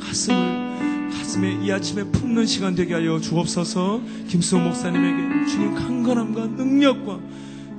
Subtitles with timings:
[0.00, 4.00] 가슴을 가슴에 이 아침에 품는 시간 되게 하여 주옵소서.
[4.28, 7.18] 김수호 목사님에게 주님 강건함과 능력과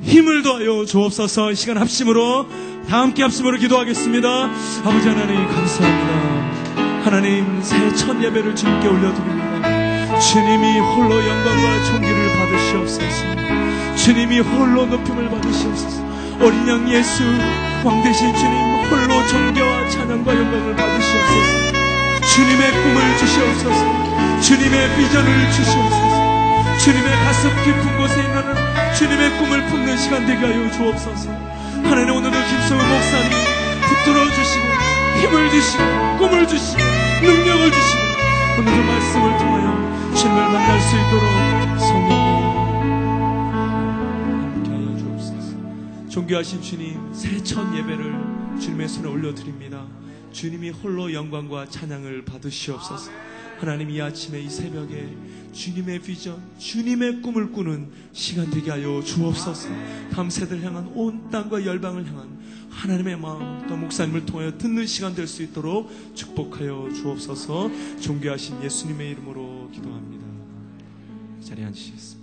[0.02, 1.52] 힘을 더하여 주옵소서.
[1.52, 2.48] 이 시간 합심으로
[2.88, 4.30] 다 함께 합심으로 기도하겠습니다.
[4.84, 7.04] 아버지 하나님 감사합니다.
[7.04, 10.20] 하나님 새 첫 예배를 주님께 올려드립니다.
[10.20, 13.26] 주님이 홀로 영광과 존귀를 받으시옵소서.
[13.96, 16.04] 주님이 홀로 높임을 받으시옵소서.
[16.42, 17.24] 어린 양 예수
[17.84, 18.54] 왕 대신 주님
[18.90, 21.67] 홀로 존귀와 찬양과 영광을 받으시옵소서.
[22.38, 24.42] 주님의 꿈을 주시옵소서.
[24.42, 26.78] 주님의 비전을 주시옵소서.
[26.78, 31.32] 주님의 가슴 깊은 곳에 있는 주님의 꿈을 품는 시간 되게 하여 주옵소서.
[31.82, 33.32] 하나님 오늘도 김성우 목사님
[33.90, 34.66] 붙들어 주시고
[35.20, 35.84] 힘을 주시고
[36.20, 36.80] 꿈을 주시고
[37.24, 38.04] 능력을 주시고
[38.60, 42.18] 오늘도 말씀을 통하여 주님을 만날 수 있도록 성령님
[44.54, 45.50] 함께 하여 주옵소서.
[46.10, 49.86] 존귀하신 주님 새첫 예배를 주님의 손에 올려드립니다.
[50.38, 53.10] 주님이 홀로 영광과 찬양을 받으시옵소서.
[53.58, 55.12] 하나님 이 아침에 이 새벽에
[55.52, 59.68] 주님의 비전, 주님의 꿈을 꾸는 시간 되게 하여 주옵소서.
[60.30, 62.38] 세대를 향한 온 땅과 열방을 향한
[62.70, 67.72] 하나님의 마음 또 목사님을 통하여 듣는 시간 될 수 있도록 축복하여 주옵소서.
[68.00, 70.24] 존귀하신 예수님의 이름으로 기도합니다.
[71.42, 72.17] 자리에 앉으시겠습니다.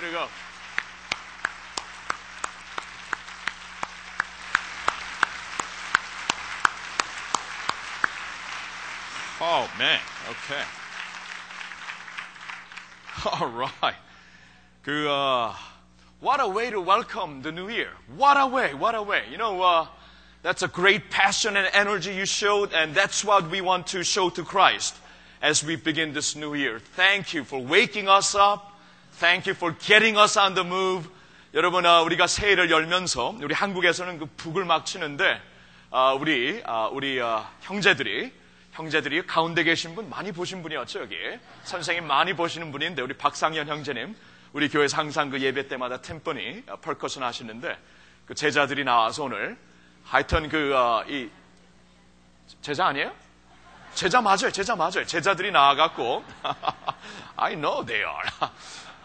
[0.00, 0.26] Way to go.
[9.42, 10.00] Oh, man.
[10.30, 10.62] Okay.
[13.40, 13.94] All right.
[14.84, 15.54] 그, uh,
[16.20, 17.90] what a way to welcome the new year.
[18.16, 19.24] What a way, what a way.
[19.30, 19.86] You know, uh,
[20.42, 24.30] that's a great passion and energy you showed, and that's what we want to show
[24.30, 24.96] to Christ
[25.42, 26.78] as we begin this new year.
[26.78, 28.69] Thank you for waking us up.
[29.18, 31.08] Thank you for getting us on the move.
[31.52, 35.40] 여러분, 어, 우리가 새해를 열면서 우리 한국에서는 그 북을 막 치는데
[35.90, 38.32] 어, 우리 어, 우리 어, 형제들이
[38.72, 41.16] 형제들이 가운데 계신 분 많이 보신 분이었죠 여기
[41.64, 44.14] 선생님 많이 보시는 분인데 우리 박상현 형제님
[44.52, 47.76] 우리 교회에서 항상 그 예배 때마다 템퍼니 어, 펄커션 하시는데
[48.26, 49.58] 그 제자들이 나와서 오늘
[50.04, 51.28] 하여튼 그이
[52.62, 53.12] 제자 아니에요?
[53.94, 54.50] 제자 맞아요.
[54.52, 55.04] 제자 맞아요.
[55.04, 56.24] 제자들이 나와갖고
[57.36, 58.52] I know they are.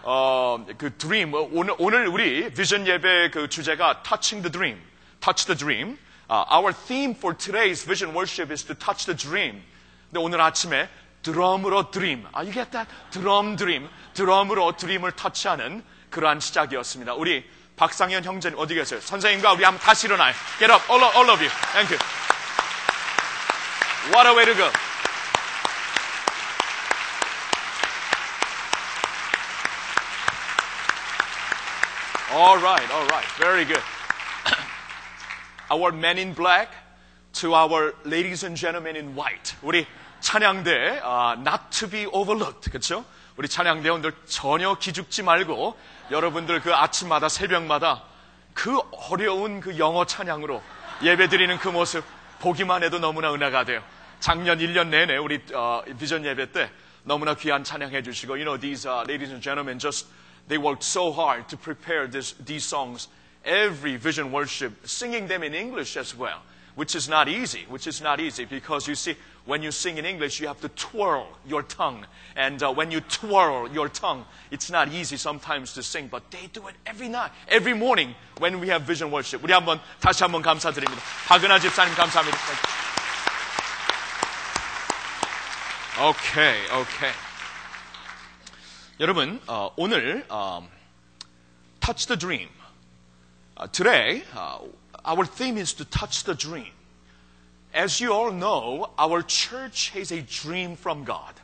[0.07, 4.79] 어, 그 어, 오늘 오늘 우리 비전 예배 그 주제가 touching the dream,
[5.19, 5.97] touch the dream.
[6.29, 9.63] Uh, our theme for today's vision worship is to touch the dream.
[10.11, 10.87] 근데 오늘 아침에
[11.23, 12.23] 드럼으로 dream.
[12.33, 12.87] 아, you get that?
[13.09, 13.89] 드럼 dream.
[14.13, 17.15] 드럼으로 드림을 터치하는 그러한 시작이었습니다.
[17.15, 17.43] 우리
[17.75, 19.01] 박상현 형제님 어디 계세요?
[19.01, 20.35] 선생님과 우리 한번 다시 일어나요.
[20.59, 21.49] Get up, all, all of you.
[21.73, 21.99] Thank you.
[24.13, 24.69] What a way to go.
[32.35, 33.25] All right, all right.
[33.39, 33.81] Very good.
[35.71, 36.67] our men in black
[37.35, 39.55] to our ladies and gentlemen in white.
[39.63, 39.87] 우리
[40.19, 42.69] 찬양대 uh, not to be overlooked.
[42.69, 43.05] 그렇죠?
[43.37, 45.79] 우리 찬양대원들 전혀 기죽지 말고
[46.11, 48.03] 여러분들 그 아침마다 새벽마다
[48.53, 50.61] 그 어려운 그 영어 찬양으로
[51.03, 52.03] 예배 드리는 그 모습
[52.39, 53.81] 보기만 해도 너무나 은혜가 돼요.
[54.19, 56.69] 작년 1년 내내 우리 어, 비전 예배 때
[57.03, 60.09] 너무나 귀한 찬양해 주시고 you know these uh, ladies and gentlemen just
[60.48, 63.08] they worked so hard to prepare this, these songs
[63.44, 66.42] every vision worship singing them in English as well
[66.74, 69.14] which is not easy which is not easy because you see
[69.46, 72.04] when you sing in English you have to twirl your tongue
[72.36, 76.48] and uh, when you twirl your tongue it's not easy sometimes to sing but they
[76.52, 80.42] do it every night every morning when we have vision worship 우리 한번 다시 한번
[80.42, 82.38] 감사드립니다 박은하 집사님 감사합니다
[86.02, 87.23] 오케이, 오케이.
[88.98, 90.68] 여러분, 어, 오늘 um,
[91.80, 92.48] touch the dream.
[93.56, 94.58] Uh, today, uh,
[95.04, 96.72] our theme is to touch the dream.
[97.72, 101.34] As you all know, our church has a dream from God,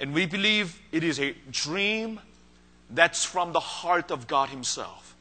[0.00, 2.20] and we believe it is a dream
[2.90, 5.14] that's from the heart of God Himself.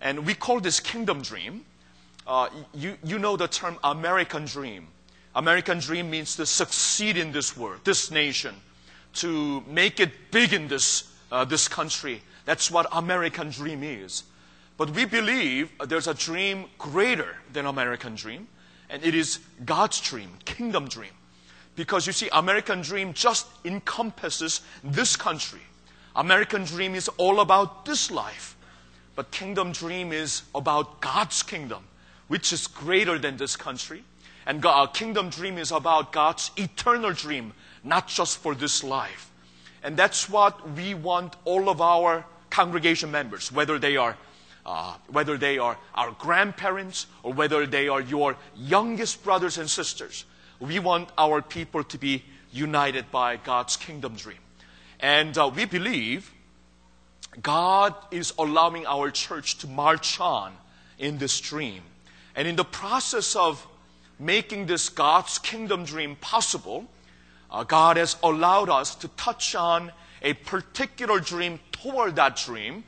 [0.00, 1.64] And we call this kingdom dream.
[2.26, 4.88] Uh, you, you know the term American dream.
[5.34, 8.54] American dream means to succeed in this world, this nation,
[9.14, 12.21] to make it big in this, uh, this country.
[12.45, 14.23] That's what American dream is.
[14.77, 18.47] But we believe there's a dream greater than American dream,
[18.89, 21.11] and it is God's dream, kingdom dream.
[21.75, 25.61] Because you see, American dream just encompasses this country.
[26.15, 28.55] American dream is all about this life.
[29.15, 31.83] But kingdom dream is about God's kingdom,
[32.27, 34.03] which is greater than this country.
[34.45, 37.53] And God, kingdom dream is about God's eternal dream,
[37.83, 39.26] not just for this life.
[39.87, 44.17] And that's what we want all of our congregation members, whether they are
[44.65, 50.25] uh, whether they are our grandparents or whether they are your youngest brothers and sisters.
[50.59, 54.39] We want our people to be united by God's kingdom dream.
[54.99, 56.33] And uh, we believe
[57.41, 60.51] God is allowing our church to march on
[60.99, 61.81] in this dream.
[62.35, 63.65] And in the process of
[64.19, 66.89] making this God's kingdom dream possible,
[67.51, 69.91] uh, God has allowed us to touch on
[70.21, 72.83] a particular dream toward that dream.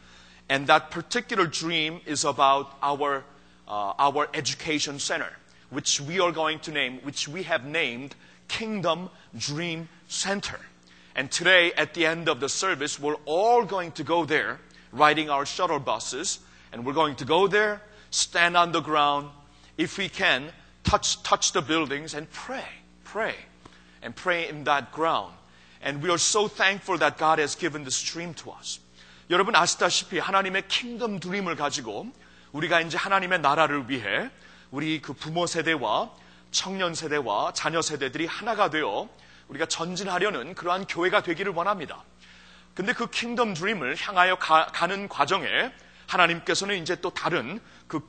[0.49, 3.23] And that particular dream is about our,
[3.67, 5.31] uh, our education center,
[5.69, 8.15] which we are going to name, which we have named
[8.47, 10.59] Kingdom Dream Center.
[11.15, 14.59] And today, at the end of the service, we're all going to go there,
[14.91, 16.39] riding our shuttle buses,
[16.73, 19.29] and we're going to go there, stand on the ground,
[19.77, 20.49] if we can,
[20.83, 22.65] touch, touch the buildings and pray,
[23.03, 23.35] pray,
[24.03, 25.33] and pray in that ground.
[25.81, 28.79] And we are so thankful that God has given this dream to us.
[29.29, 32.11] 여러분 아시다시피 하나님의 킹덤 드림을 가지고
[32.51, 34.29] 우리가 이제 하나님의 나라를 위해
[34.71, 36.11] 우리 그 부모 세대와
[36.51, 39.07] 청년 세대와 자녀 세대들이 하나가 되어
[39.47, 42.03] 우리가 전진하려는 그러한 교회가 되기를 원합니다.
[42.73, 45.71] 근데 그 킹덤 드림을 향하여 가, 는 과정에
[46.07, 48.01] 하나님께서는 이제 또 다른 그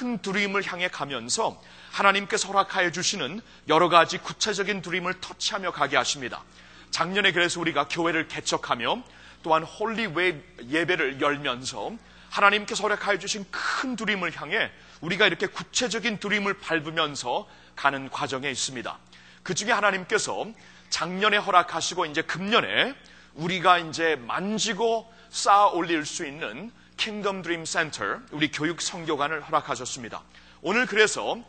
[0.00, 1.60] 큰 드림을 향해 가면서
[1.90, 6.42] 하나님께서 허락하여 주시는 여러 가지 구체적인 드림을 터치하며 가게 하십니다.
[6.90, 9.02] 작년에 그래서 우리가 교회를 개척하며
[9.42, 10.34] 또한 홀리웨이
[10.68, 11.92] 예배를 열면서
[12.30, 14.70] 하나님께서 허락하여 주신 큰 두림을 향해
[15.00, 18.98] 우리가 이렇게 구체적인 두림을 밟으면서 가는 과정에 있습니다.
[19.42, 20.46] 그 중에 하나님께서
[20.90, 22.94] 작년에 허락하시고 이제 금년에
[23.34, 30.22] 우리가 이제 만지고 쌓아 올릴 수 있는 킹덤 드림 센터 우리 교육 성교관을 허락하셨습니다.
[30.60, 31.44] 오늘 그래서 어,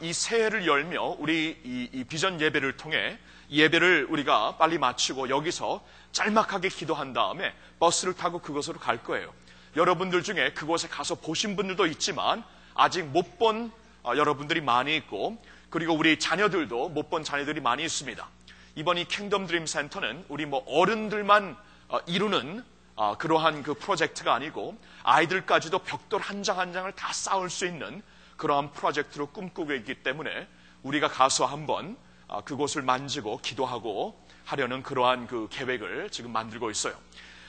[0.00, 3.18] 이 새해를 열며 우리 이, 이 비전 예배를 통해
[3.50, 9.32] 예배를 우리가 빨리 마치고 여기서 짤막하게 기도한 다음에 버스를 타고 그곳으로 갈 거예요.
[9.76, 12.42] 여러분들 중에 그곳에 가서 보신 분들도 있지만
[12.74, 13.70] 아직 못 본
[14.04, 18.26] 여러분들이 많이 있고 그리고 우리 자녀들도 못 본 자녀들이 많이 있습니다.
[18.74, 21.56] 이번 이 킹덤 드림 센터는 우리 뭐 어른들만
[21.88, 22.64] 어, 이루는
[22.96, 28.02] 어, 그러한 그 프로젝트가 아니고 아이들까지도 벽돌 한 장 한 장을 다 쌓을 수 있는
[28.37, 30.47] 그러한 프로젝트로 꿈꾸고 있기 때문에
[30.83, 31.97] 우리가 가서 한번
[32.27, 36.95] 어, 그곳을 만지고 기도하고 하려는 그러한 그 계획을 지금 만들고 있어요.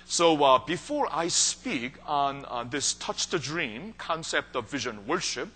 [0.07, 5.49] So uh, before I speak on uh, this touch the dream concept of vision worship,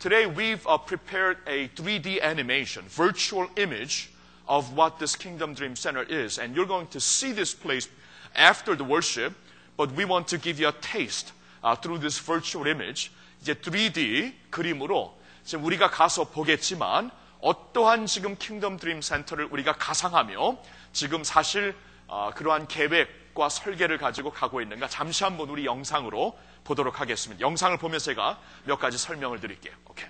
[0.00, 4.10] today we've uh, prepared a 3D animation, virtual image
[4.48, 6.38] of what this Kingdom Dream Center is.
[6.38, 7.88] And you're going to see this place
[8.34, 9.34] after the worship,
[9.76, 11.32] but we want to give you a taste
[11.62, 13.12] uh, through this virtual image.
[13.41, 17.11] 이제 3D 그림으로 지금 우리가 가서 보겠지만
[17.41, 20.57] 어떠한 지금 킹덤 드림 센터를 우리가 가상하며
[20.91, 21.75] 지금 사실
[22.07, 27.39] 어, 그러한 계획과 설계를 가지고 가고 있는가 잠시 한번 우리 영상으로 보도록 하겠습니다.
[27.41, 29.73] 영상을 보면서 제가 몇 가지 설명을 드릴게요.
[29.85, 30.07] 오케이.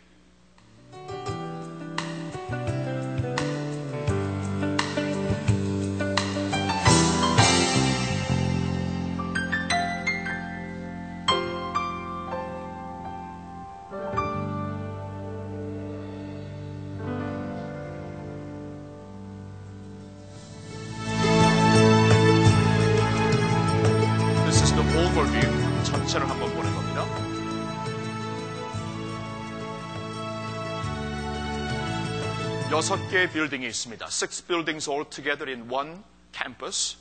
[32.89, 34.05] 여섯 개의 빌딩이 있습니다.
[34.05, 36.95] Six buildings all together in one campus.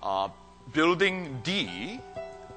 [0.00, 0.28] 아,
[0.74, 2.00] building D,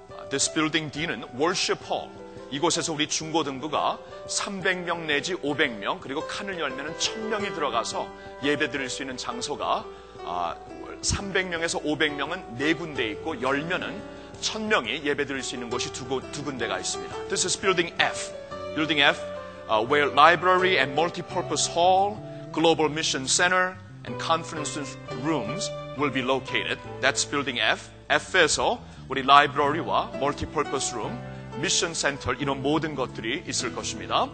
[0.09, 2.09] 아, this building D는 worship hall.
[2.49, 8.07] 이곳에서 우리 중고등부가 300명 내지 500명 그리고 칸을 열면 1000명이 들어가서
[8.41, 9.85] 예배 드릴 수 있는 장소가
[10.23, 10.55] 아,
[11.03, 14.01] 300명에서 500명은 네 군데 있고 열면은
[14.41, 17.13] 1000명이 예배 드릴 수 있는 곳이 두, 곳- 두 군데가 있습니다.
[17.27, 18.33] This is building F.
[18.73, 19.21] Building F,
[19.69, 22.17] uh, where library and multipurpose hall,
[22.54, 24.78] global mission center, and conference
[25.22, 26.78] rooms will be located.
[27.00, 27.90] That's building F.
[28.08, 31.18] F에서 우리 라이브러리와 multipurpose room,
[31.60, 34.28] 미션 센터 이런 모든 것들이 있을 것입니다.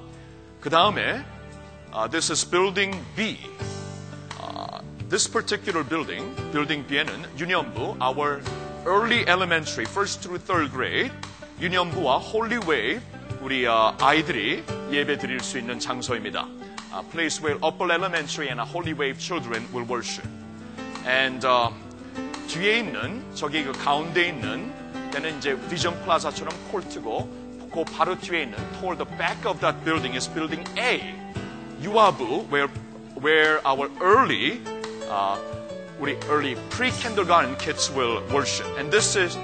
[0.60, 1.24] 그 다음에
[1.94, 3.38] uh, this is building B.
[5.08, 8.42] This particular building, building B에는 유년부, our
[8.84, 11.12] early elementary, first through third grade,
[11.60, 13.00] 유년부와 Holy Wave,
[13.40, 16.48] 우리 어, 아이들이 예배 드릴 수 있는 장소입니다.
[16.92, 20.26] A place where upper elementary and Holy Wave children will worship.
[21.06, 21.70] And uh,
[22.48, 24.72] 뒤에 있는 저기 그 가운데 있는
[25.10, 30.16] 때는 이제 비전 플라자처럼 콜트고 그 바로 뒤에 있는 toward the back of that building
[30.16, 31.00] is building A.
[31.82, 32.68] 유아부 where
[33.20, 34.60] where our early
[35.10, 35.36] uh,
[36.00, 38.66] 우리 early pre-kindergarten kids will worship.
[38.78, 39.36] And this is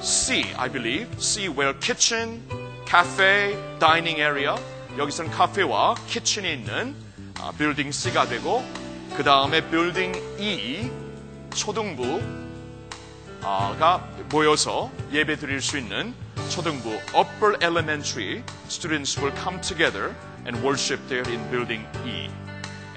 [0.00, 1.08] C, I believe.
[1.18, 2.42] C where kitchen,
[2.86, 4.56] cafe, dining area.
[4.98, 6.94] 여기서는 카페와 키친이 있는
[7.40, 8.64] 아, 빌딩 C가 되고
[9.16, 10.90] 그 다음에 빌딩 E
[11.54, 12.20] 초등부
[13.40, 16.14] 가 모여서 예배 드릴 수 있는
[16.50, 20.14] 초등부 upper elementary students will come together
[20.46, 22.28] and worship there in building E.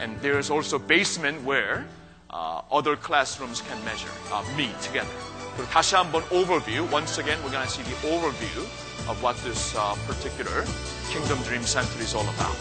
[0.02, 1.86] And there is also basement where
[2.30, 5.14] uh, other classrooms can measure, uh, meet together.
[5.59, 6.87] 그리고 다시 한번 overview.
[6.93, 8.63] Once again, we're going to see the overview
[9.11, 10.63] of what this uh, particular
[11.11, 12.55] Kingdom Dream Center is all about.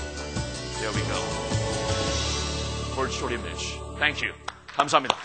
[0.81, 1.21] There we go.
[2.97, 3.77] Virtual image.
[3.99, 4.33] Thank you.
[4.73, 5.15] 감사합니다.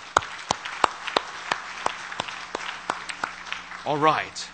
[3.86, 4.50] Alright.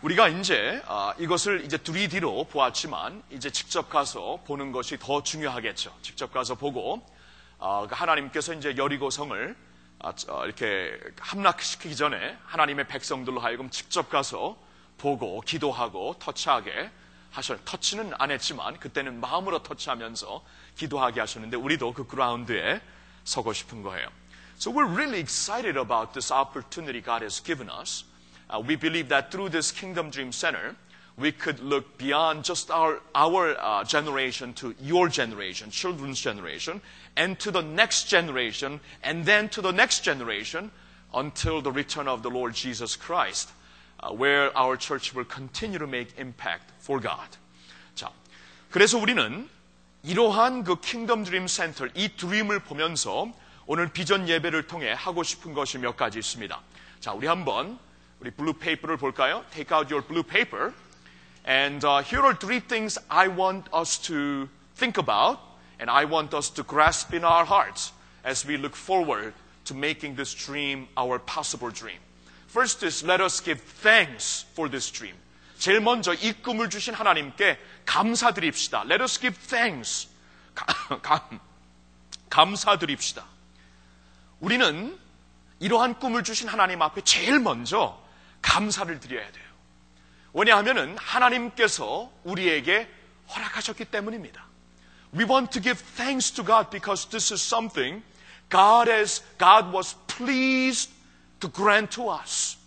[0.00, 5.94] 우리가 이제 아, 이것을 이제 3D로 보았지만 이제 직접 가서 보는 것이 더 중요하겠죠.
[6.00, 7.04] 직접 가서 보고
[7.58, 9.69] 아, 그 하나님께서 이제 여리고성을 아, 저,
[10.44, 14.56] 이렇게 함락시키기 전에 하나님의 백성들로 하여금 직접 가서
[14.98, 16.90] 보고 기도하고 터치하게
[17.30, 17.64] 하셨.
[17.64, 20.44] 터치는 안 했지만 그때는 마음으로 터치하면서
[20.76, 22.80] 기도하게 하셨는데 우리도 그 그라운드에
[23.24, 24.08] 서고 싶은 거예요.
[24.56, 28.04] So we're really excited about this opportunity God has given us.
[28.52, 30.74] Uh, we believe that through this Kingdom Dream Center,
[31.19, 36.81] we could look beyond just our, our uh, generation to your generation, children's generation,
[37.15, 40.71] and to the next generation, and then to the next generation
[41.13, 43.49] until the return of the Lord Jesus Christ,
[44.01, 47.37] uh, where our church will continue to make impact for God.
[47.95, 48.11] 자,
[48.69, 49.47] 그래서 우리는
[50.03, 53.31] 이러한 그 킹덤 드림 센터, 이 드림을 보면서
[53.67, 56.61] 오늘 비전 예배를 통해 하고 싶은 것이 몇 가지 있습니다.
[56.99, 57.79] 자, 우리 한번
[58.19, 59.45] 우리 블루 페이퍼를 볼까요?
[59.51, 60.73] Take out your blue paper.
[61.45, 65.39] And uh, here are three things I want us to think about
[65.79, 67.91] and I want us to grasp in our hearts
[68.23, 69.33] as we look forward
[69.65, 71.99] to making this dream our possible dream.
[72.47, 75.15] First is let us give thanks for this dream.
[75.59, 78.83] 제일 먼저 이 꿈을 주신 하나님께 감사드립시다.
[78.85, 80.07] Let us give thanks.
[80.53, 81.39] 감,
[82.29, 83.23] 감사드립시다.
[84.39, 84.97] 우리는
[85.59, 88.01] 이러한 꿈을 주신 하나님 앞에 제일 먼저
[88.41, 89.45] 감사를 드려야 돼요.
[90.33, 92.89] 왜냐하면 하나님께서 우리에게
[93.29, 94.45] 허락하셨기 때문입니다.
[95.13, 98.03] We want to give thanks to God because this is something
[98.49, 100.91] God has, God was pleased
[101.39, 102.57] to grant to us.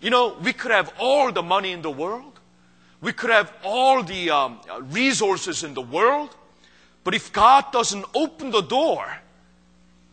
[0.00, 2.40] You know, we could have all the money in the world.
[3.00, 4.60] We could have all the um,
[4.90, 6.34] resources in the world.
[7.04, 9.06] But if God doesn't open the door,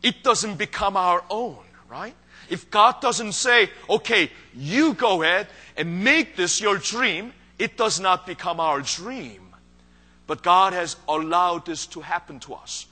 [0.01, 1.57] it doesn't become our own,
[1.89, 2.16] right?
[2.55, 7.98] If God doesn't say, okay, you go ahead and make this your dream, it does
[7.98, 9.42] not become our dream.
[10.28, 12.86] But God has allowed this to happen to us.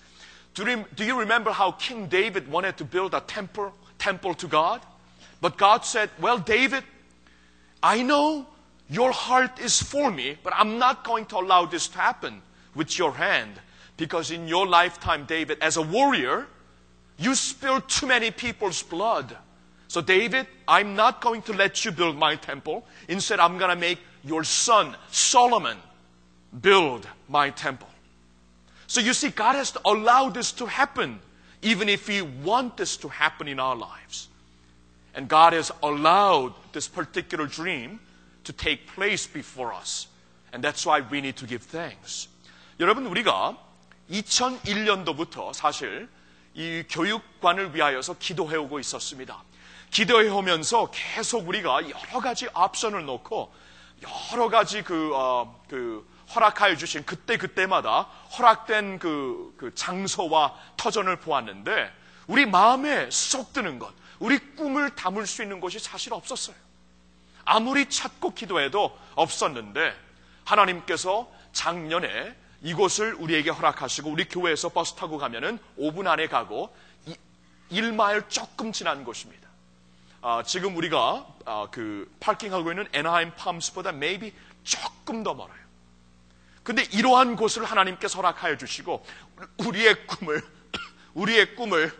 [0.54, 4.80] Do you, remember how King David wanted to build a temple, temple to God?
[5.40, 6.82] But God said, well, David,
[7.80, 8.48] I know
[8.90, 12.42] your heart is for me, but I'm not going to allow this to happen
[12.74, 13.52] with your hand.
[13.96, 16.48] Because in your lifetime, David, as a warrior,
[17.16, 19.36] you spilled too many people's blood.
[19.91, 22.86] So, David, I'm not going to let you build my temple.
[23.07, 25.78] Instead, I'm going to make your son, Solomon,
[26.61, 27.88] build my temple.
[28.88, 31.20] So, you see, God has allowed this to happen,
[31.61, 34.28] even if we want this to happen in our lives.
[35.15, 37.99] And God has allowed this particular dream
[38.43, 40.07] to take place before us.
[40.53, 42.28] And that's why we need to give thanks.
[42.80, 43.57] 여러분, 우리가
[44.11, 46.07] 2001년도부터 사실
[46.53, 49.43] 이 교육관을 위하여서 기도해 오고 있었습니다.
[49.93, 53.53] 기도해 오면서 계속 우리가 여러 가지 옵션을 놓고
[54.32, 61.93] 여러 가지 그, 어, 그 허락하여 주신 그때 그때마다 허락된 그, 그 장소와 터전을 보았는데
[62.26, 66.57] 우리 마음에 쏙 드는 것, 우리 꿈을 담을 수 있는 곳이 사실 없었어요.
[67.45, 69.95] 아무리 찾고 기도해도 없었는데
[70.45, 76.74] 하나님께서 작년에 이곳을 우리에게 허락하시고 우리 교회에서 버스 타고 가면은 5분 안에 가고
[77.70, 79.41] 1마일 조금 지난 곳입니다.
[80.25, 85.61] 아, 지금 우리가 아, 그 파킹하고 있는 에나하임 팜스보다 maybe 조금 더 멀어요.
[86.62, 89.05] 근데 이러한 곳을 하나님께서 허락하여 주시고
[89.59, 90.41] 우리의 꿈을
[91.14, 91.93] 우리의 꿈을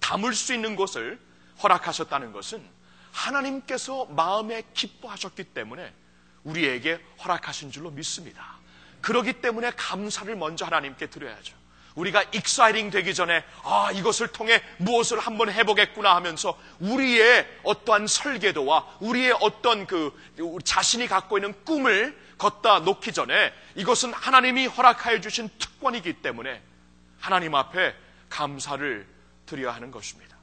[0.00, 1.20] 담을 수 있는 곳을
[1.62, 2.66] 허락하셨다는 것은
[3.12, 5.92] 하나님께서 마음에 기뻐하셨기 때문에
[6.44, 8.56] 우리에게 허락하신 줄로 믿습니다.
[9.02, 11.54] 그러기 때문에 감사를 먼저 하나님께 드려야죠.
[11.96, 19.36] 우리가 익사이링 되기 전에 아 이것을 통해 무엇을 한번 해보겠구나 하면서 우리의 어떠한 설계도와 우리의
[19.40, 20.16] 어떤 그
[20.64, 26.62] 자신이 갖고 있는 꿈을 걷다 놓기 전에 이것은 하나님이 허락하여 주신 특권이기 때문에
[27.18, 27.94] 하나님 앞에
[28.28, 29.06] 감사를
[29.46, 30.36] 드려야 하는 것입니다.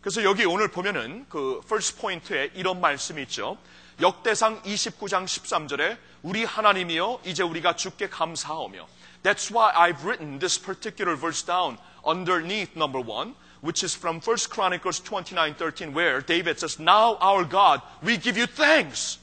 [0.00, 3.58] 그래서 여기 오늘 보면은 그 first 포인트에 이런 말씀이 있죠.
[4.00, 8.86] 역대상 29장 13절에 우리 하나님이여 이제 우리가 주께 감사하오며
[9.22, 14.48] That's why I've written this particular verse down underneath number one, which is from 1
[14.48, 19.18] Chronicles 29:13, where David says, "Now our God, we give you thanks."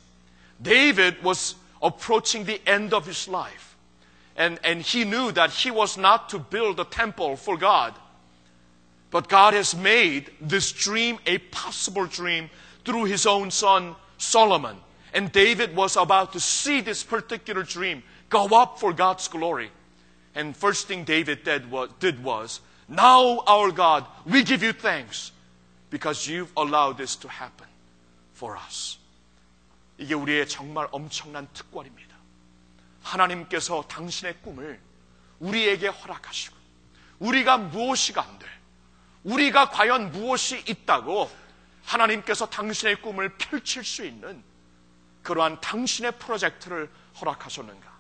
[0.61, 3.75] David was approaching the end of his life,
[4.35, 7.95] and, and he knew that he was not to build a temple for God,
[9.09, 12.49] but God has made this dream a possible dream
[12.85, 14.77] through his own son Solomon.
[15.13, 19.71] And David was about to see this particular dream go up for God's glory.
[20.37, 25.31] And first thing David did was, did was, now our God, we give you thanks
[25.89, 27.67] because you've allowed this to happen
[28.33, 28.99] for us.
[29.97, 32.15] 이게 우리의 정말 엄청난 특권입니다.
[33.01, 34.79] 하나님께서 당신의 꿈을
[35.39, 36.55] 우리에게 허락하시고
[37.19, 38.45] 우리가 무엇이 안 돼?
[39.23, 41.31] 우리가 과연 무엇이 있다고
[41.83, 44.43] 하나님께서 당신의 꿈을 펼칠 수 있는
[45.23, 47.97] 그러한 당신의 프로젝트를 허락하셨는가?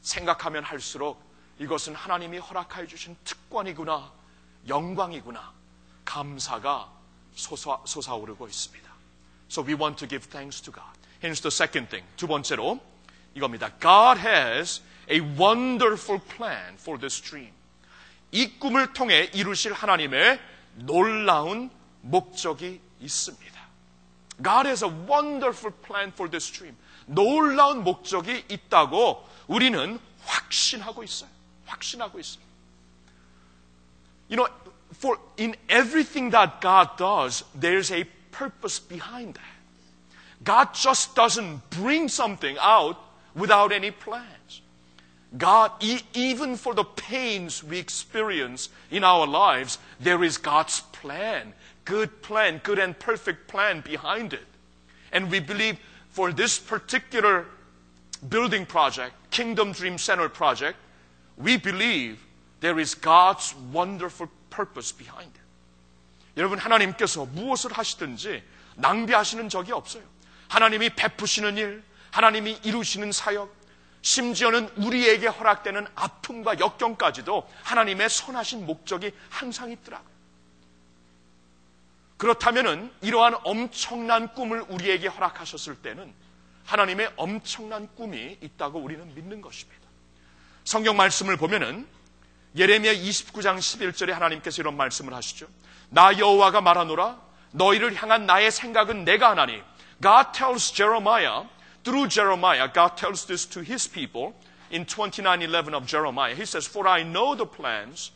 [0.00, 1.23] 생각하면 할수록
[1.58, 4.12] 이것은 하나님이 허락하여 주신 특권이구나,
[4.68, 5.52] 영광이구나,
[6.04, 6.90] 감사가
[7.34, 8.92] 솟아, 솟아오르고 있습니다.
[9.50, 10.98] So we want to give thanks to God.
[11.22, 12.06] Here's the second thing.
[12.16, 12.80] 두 번째로,
[13.34, 13.70] 이겁니다.
[13.80, 17.52] God has a wonderful plan for this dream.
[18.32, 20.40] 이 꿈을 통해 이루실 하나님의
[20.74, 23.60] 놀라운 목적이 있습니다.
[24.42, 26.76] God has a wonderful plan for this dream.
[27.06, 31.30] 놀라운 목적이 있다고 우리는 확신하고 있어요.
[31.67, 32.43] 확신하고 있어요.
[34.29, 34.47] You know,
[34.93, 39.59] for in everything that God does, there's a purpose behind that.
[40.43, 42.97] God just doesn't bring something out
[43.35, 44.61] without any plans.
[45.37, 51.53] God, e- even for the pains we experience in our lives, there is God's plan,
[51.85, 54.45] good plan, good and perfect plan behind it.
[55.11, 55.77] And we believe
[56.09, 57.45] for this particular
[58.27, 60.77] building project, Kingdom Dream Center project,
[61.38, 62.18] we believe
[62.60, 65.44] there is God's wonderful purpose behind it.
[66.36, 68.42] 여러분, 하나님께서 무엇을 하시든지
[68.76, 70.02] 낭비하시는 적이 없어요.
[70.48, 73.54] 하나님이 베푸시는 일, 하나님이 이루시는 사역,
[74.02, 80.14] 심지어는 우리에게 허락되는 아픔과 역경까지도 하나님의 선하신 목적이 항상 있더라고요.
[82.16, 86.12] 그렇다면은 이러한 엄청난 꿈을 우리에게 허락하셨을 때는
[86.64, 89.83] 하나님의 엄청난 꿈이 있다고 우리는 믿는 것입니다.
[90.63, 91.87] 성경 말씀을 보면은
[92.55, 95.47] 예레미야 29장 11절에 하나님께서 이런 말씀을 하시죠.
[95.89, 97.17] 나 여호와가 말하노라
[97.51, 99.61] 너희를 향한 나의 생각은 내가 하나니
[100.01, 101.47] God tells Jeremiah
[101.83, 104.33] through Jeremiah God tells this to his people
[104.71, 106.35] in 29:11 of Jeremiah.
[106.35, 108.11] He says, "For I know the plans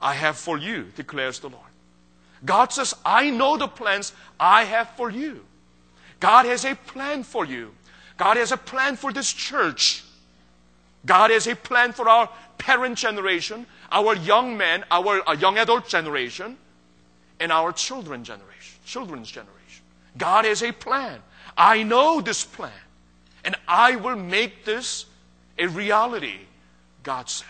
[0.00, 1.74] I have for you," declares the Lord.
[2.44, 5.44] God says, I know the plans I have for you.
[6.20, 7.74] God has a plan for you.
[8.16, 10.04] God has a plan for this church.
[11.06, 12.28] God has a plan for our
[12.58, 16.56] parent generation, our young men, our uh, young adult generation,
[17.40, 19.84] and our children generation, children's generation.
[20.16, 21.20] God has a plan.
[21.56, 22.72] I know this plan,
[23.44, 25.06] and I will make this
[25.58, 26.38] a reality,
[27.02, 27.48] God says.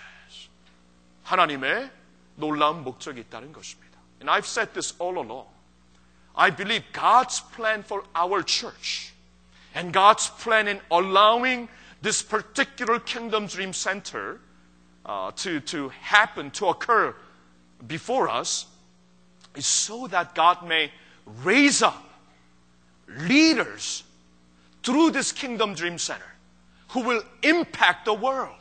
[1.25, 1.91] 하나님의
[2.37, 3.99] 놀라운 목적이 있다는 것입니다.
[4.21, 5.47] And I've said this all along.
[6.37, 9.13] I believe God's plan for our church
[9.75, 11.69] and God's plan in allowing
[12.02, 14.40] this particular Kingdom Dream Center
[15.06, 17.16] uh, to, to happen, to occur
[17.86, 18.66] before us,
[19.56, 20.92] is so that God may
[21.44, 22.06] raise up
[23.08, 24.04] leaders
[24.84, 26.24] through this Kingdom Dream Center
[26.90, 28.56] who will impact the world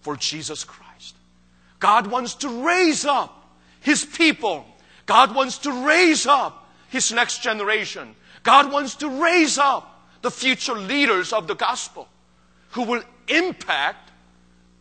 [0.00, 1.14] for Jesus Christ.
[1.78, 3.50] God wants to raise up
[3.80, 4.66] His people.
[5.06, 8.14] God wants to raise up His next generation.
[8.42, 12.08] God wants to raise up the future leaders of the gospel
[12.76, 14.12] who will impact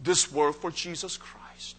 [0.04, 1.78] this world for Jesus Christ.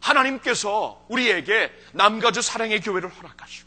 [0.00, 3.66] 하나님께서 우리에게 남가주 사랑의 교회를 허락하시고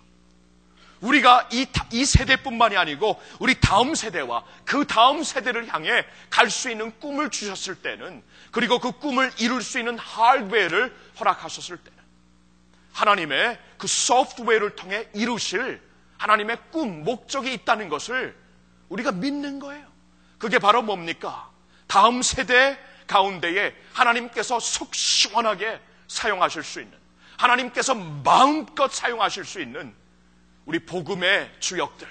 [1.01, 6.97] 우리가 이, 이 세대뿐만이 아니고 우리 다음 세대와 그 다음 세대를 향해 갈 수 있는
[6.99, 11.99] 꿈을 주셨을 때는 그리고 그 꿈을 이룰 수 있는 하드웨어를 허락하셨을 때는
[12.93, 15.81] 하나님의 그 소프트웨어를 통해 이루실
[16.17, 18.35] 하나님의 꿈, 목적이 있다는 것을
[18.89, 19.88] 우리가 믿는 거예요.
[20.39, 21.51] 그게 바로 뭡니까?
[21.87, 26.97] 다음 세대 가운데에 하나님께서 속 시원하게 사용하실 수 있는,
[27.37, 29.93] 하나님께서 마음껏 사용하실 수 있는
[30.65, 32.07] 우리 복음의 주역들,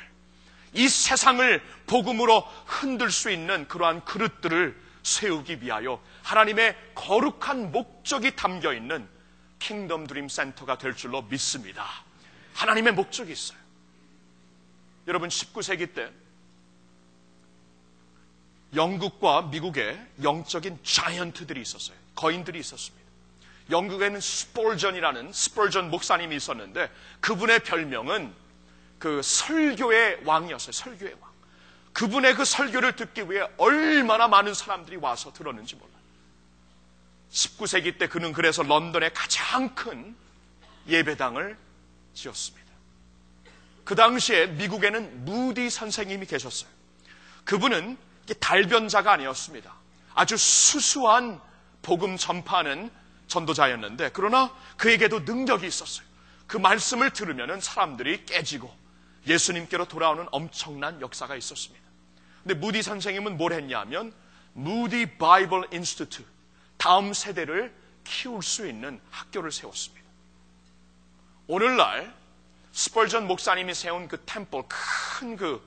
[0.75, 9.09] 이 세상을 복음으로 흔들 수 있는 그러한 그릇들을 세우기 위하여 하나님의 거룩한 목적이 담겨 있는
[9.59, 11.87] 킹덤 드림 센터가 될 줄로 믿습니다.
[12.55, 13.59] 하나님의 목적이 있어요.
[15.07, 16.11] 여러분 19세기 때
[18.75, 21.97] 영국과 미국에 영적인 자이언트들이 있었어요.
[22.15, 23.07] 거인들이 있었습니다.
[23.71, 26.91] 영국에는 스폴전이라는 스폴전 목사님이 있었는데
[27.21, 28.33] 그분의 별명은
[28.99, 30.73] 그 설교의 왕이었어요.
[30.73, 31.31] 설교의 왕.
[31.93, 35.99] 그분의 그 설교를 듣기 위해 얼마나 많은 사람들이 와서 들었는지 몰라요.
[37.31, 40.17] 19세기 때 그는 그래서 런던의 가장 큰
[40.87, 41.57] 예배당을
[42.15, 42.69] 지었습니다.
[43.85, 46.71] 그 당시에 미국에는 무디 선생님이 계셨어요.
[47.45, 47.99] 그분은
[48.35, 49.73] 달변자가 아니었습니다.
[50.15, 51.41] 아주 수수한
[51.83, 52.91] 복음 전파하는
[53.29, 56.07] 전도자였는데 그러나 그에게도 능력이 있었어요.
[56.47, 58.75] 그 말씀을 들으면 사람들이 깨지고
[59.27, 61.85] 예수님께로 돌아오는 엄청난 역사가 있었습니다.
[62.43, 64.13] 근데 무디 선생님은 뭘 했냐면
[64.55, 66.25] 무디 바이블 인스티튜트
[66.79, 67.75] 다음 세대를
[68.05, 70.07] 키울 수 있는 학교를 세웠습니다.
[71.47, 72.15] 오늘날
[72.73, 75.61] 스펄전 목사님이 세운 그 템플 큰 그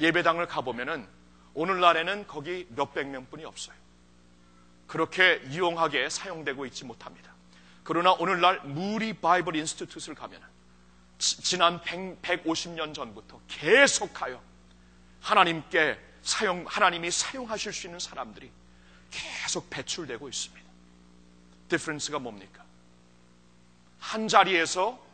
[0.00, 1.06] 예배당을 가보면은
[1.58, 3.74] 오늘날에는 거기 몇백 명뿐이 없어요.
[4.86, 7.32] 그렇게 유용하게 사용되고 있지 못합니다.
[7.82, 10.40] 그러나 오늘날 무리 바이블 인스티튜트를 가면
[11.18, 14.40] 지난 100, 150년 전부터 계속하여
[15.20, 18.52] 하나님께 사용, 하나님이 사용하실 수 있는 사람들이
[19.10, 20.68] 계속 배출되고 있습니다.
[21.70, 22.62] 디퍼런스가 뭡니까?
[23.98, 25.04] 한 자리에서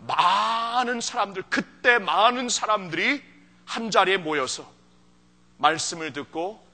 [0.00, 3.22] 많은 사람들, 그때 많은 사람들이
[3.64, 4.77] 한 자리에 모여서
[5.57, 6.65] 말씀을 듣고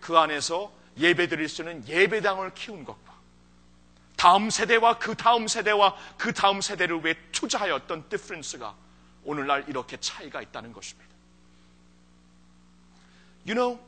[0.00, 3.12] 그 안에서 예배 드릴 수 있는 예배당을 키운 것과
[4.16, 8.74] 다음 세대와 그 다음 세대와 그 다음 세대를 위해 투자하였던 디퍼런스가
[9.24, 11.10] 오늘날 이렇게 차이가 있다는 것입니다.
[13.44, 13.78] You know,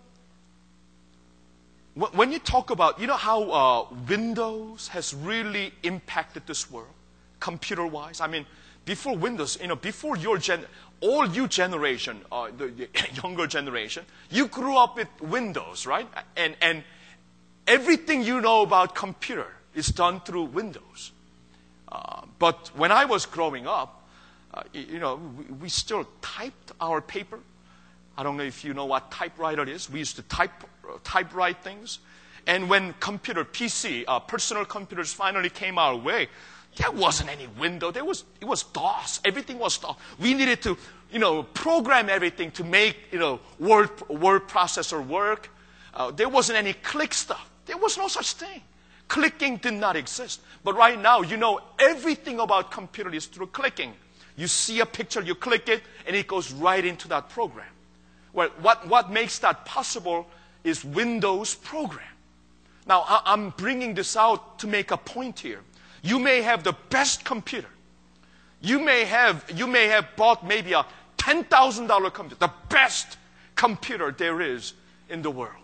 [1.95, 6.91] when you talk about, you know how uh, Windows has really impacted this world,
[7.39, 8.21] computer-wise.
[8.21, 8.47] I mean,
[8.85, 10.67] before Windows, you know, before your gen,
[11.02, 12.90] all you generation, uh, the, the
[13.24, 16.08] younger generation, you grew up with Windows, right?
[16.36, 16.84] And and
[17.68, 21.12] everything you know about computer is done through Windows.
[21.92, 24.08] Uh, but when I was growing up,
[24.54, 27.40] uh, you know, we, we still typed our paper.
[28.18, 29.90] I don't know if you know what typewriter is.
[29.90, 30.52] We used to type,
[30.88, 32.00] uh, typewrite things.
[32.48, 36.28] And when computer, PC, uh, personal computers finally came our way,
[36.78, 37.92] there wasn't any window.
[37.92, 39.20] There was, it was DOS.
[39.26, 39.96] Everything was DOS.
[40.20, 40.78] We needed to,
[41.12, 45.50] you know, program everything to make, you know, word, word processor work.
[45.94, 47.50] Uh, there wasn't any click stuff.
[47.66, 48.62] There was no such thing.
[49.08, 50.42] Clicking did not exist.
[50.64, 53.94] But right now, you know everything about computer is through clicking.
[54.38, 57.68] You see a picture, you click it, and it goes right into that program.
[58.32, 60.28] Well, what, what makes that possible
[60.64, 62.06] is Windows program.
[62.86, 65.62] Now, I, I'm bringing this out to make a point here.
[66.02, 67.68] You may have the best computer.
[68.62, 70.86] You may have, you may have bought maybe a
[71.18, 73.18] $10,000 computer, the best
[73.56, 74.74] computer there is
[75.10, 75.64] in the world.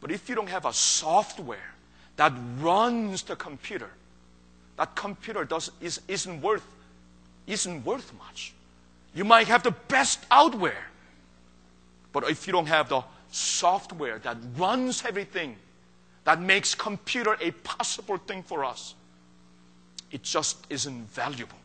[0.00, 1.74] But if you don't have a software
[2.16, 3.90] that runs the computer,
[4.76, 6.66] that computer does, is, isn't, worth,
[7.46, 8.52] isn't worth much.
[9.14, 10.86] You might have the best hardware,
[12.12, 15.56] but if you don't have the software that runs everything,
[16.24, 18.94] that makes computer a possible thing for us,
[20.10, 21.58] it just isn't valuable.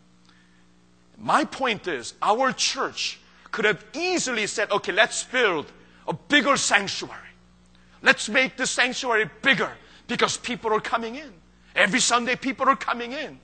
[1.18, 3.20] My point is, our church
[3.52, 5.72] could have easily said, okay, let's build
[6.08, 7.18] a bigger sanctuary.
[8.02, 9.72] Let's make the sanctuary bigger
[10.08, 11.32] because people are coming in.
[11.76, 13.39] Every Sunday, people are coming in.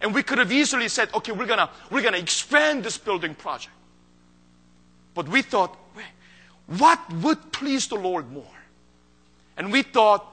[0.00, 3.74] And we could have easily said, okay, we're gonna, we're gonna expand this building project.
[5.14, 6.06] But we thought, wait,
[6.66, 8.44] what would please the Lord more?
[9.56, 10.24] And we thought,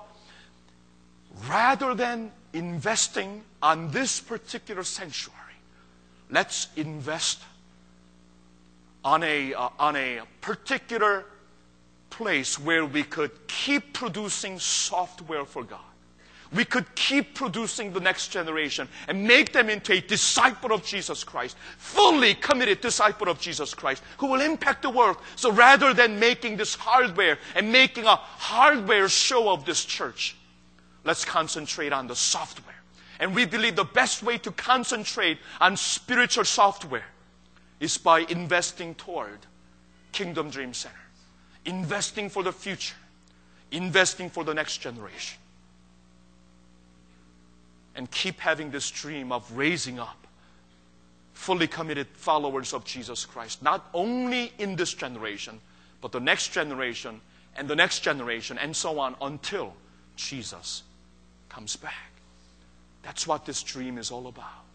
[1.49, 5.39] rather than investing on this particular sanctuary,
[6.31, 7.41] let's invest
[9.03, 11.25] on a, uh, on a particular
[12.09, 15.79] place where we could keep producing software for God.
[16.53, 21.23] We could keep producing the next generation and make them into a disciple of Jesus
[21.23, 25.17] Christ, fully committed disciple of Jesus Christ, who will impact the world.
[25.35, 30.35] So rather than making this hardware and making a hardware show of this church,
[31.05, 32.75] let's concentrate on the software.
[33.19, 37.05] And we believe the best way to concentrate on spiritual software
[37.79, 39.39] is by investing toward
[40.11, 41.05] Kingdom Dream Center
[41.65, 42.95] investing for the future,
[43.71, 45.39] investing for the next generation.
[47.95, 50.27] And keep having this dream of raising up
[51.33, 55.59] fully committed followers of Jesus Christ, not only in this generation,
[56.01, 57.19] but the next generation
[57.57, 59.73] and the next generation, and so on until
[60.15, 60.83] Jesus
[61.48, 62.12] comes back.
[63.02, 64.66] That's what this dream is all about.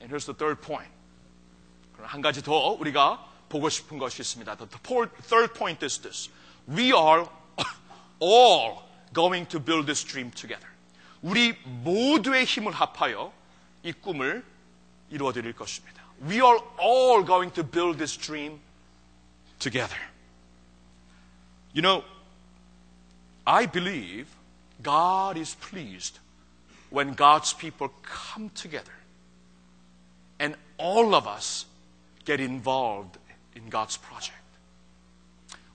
[0.00, 0.90] And here's the third point.
[2.02, 4.56] 한 가지 더 우리가 보고 싶은 것이 있습니다.
[4.56, 4.68] The
[5.22, 6.28] third point is this.
[6.68, 7.26] We are
[8.20, 8.82] all
[9.14, 10.68] going to build this dream together.
[11.22, 13.32] 우리 모두의 힘을 합하여
[13.82, 14.44] 이 꿈을
[15.10, 16.02] 이루어 드릴 것입니다.
[16.22, 18.60] We are all going to build this dream
[19.58, 19.98] together.
[21.74, 22.04] You know,
[23.46, 24.26] I believe
[24.81, 26.19] God is pleased
[26.89, 28.91] when God's people come together
[30.39, 31.65] and all of us
[32.25, 33.17] get involved
[33.55, 34.37] in God's project.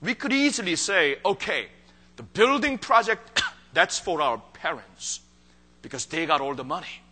[0.00, 1.66] We could easily say, okay,
[2.16, 3.42] the building project,
[3.72, 5.20] that's for our parents
[5.82, 7.02] because they got all the money.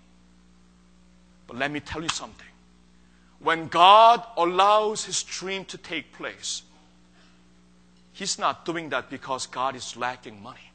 [1.47, 2.47] But let me tell you something.
[3.41, 6.63] When God allows His dream to take place,
[8.13, 10.72] He's not doing that because God is lacking money.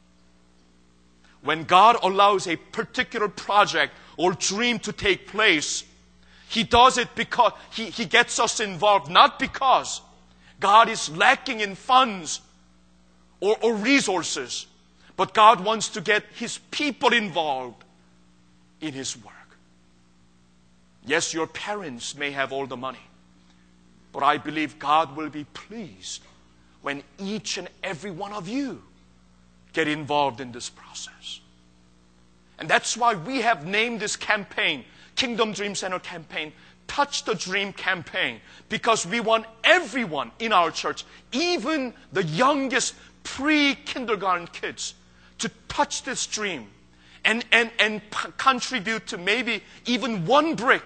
[1.42, 5.84] When God allows a particular project or dream to take place,
[6.48, 10.00] he does it because he, he gets us involved, not because
[10.60, 12.40] God is lacking in funds
[13.40, 14.66] or, or resources,
[15.16, 17.84] but God wants to get His people involved
[18.80, 19.34] in His work.
[21.04, 22.98] Yes, your parents may have all the money,
[24.12, 26.22] but I believe God will be pleased
[26.82, 28.82] when each and every one of you
[29.78, 31.38] get involved in this process.
[32.58, 36.52] And that's why we have named this campaign Kingdom Dream Center campaign
[36.88, 43.76] Touch the Dream campaign because we want everyone in our church, even the youngest pre
[43.76, 44.94] kindergarten kids,
[45.38, 46.66] to touch this dream
[47.24, 50.82] and, and, and p- contribute to maybe even one brick.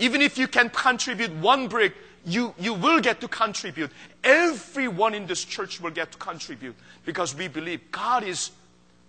[0.00, 1.94] Even if you can contribute one brick,
[2.25, 3.91] you, you will get to contribute.
[4.23, 6.75] Everyone in this church will get to contribute
[7.05, 8.51] because we believe God is